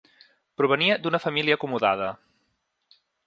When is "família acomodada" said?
1.27-2.09